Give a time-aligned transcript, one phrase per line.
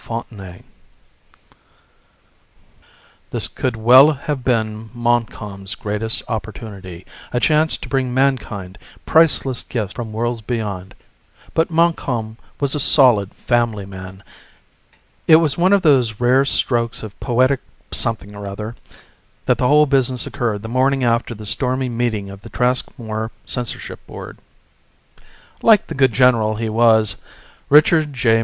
[0.01, 0.63] FONTENAY
[3.31, 9.93] _This could well have been Montcalm's greatest opportunity; a chance to bring mankind priceless gifts
[9.93, 10.95] from worlds beyond.
[11.53, 15.27] But Montcalm was a solid family man and what about that nude statue in the
[15.27, 17.59] park?_ It was one of those rare strokes of poetic
[17.91, 18.73] something or other
[19.45, 23.99] that the whole business occurred the morning after the stormy meeting of the Traskmore censorship
[24.07, 24.39] board.
[25.61, 27.17] Like the good general he was,
[27.69, 28.39] Richard J.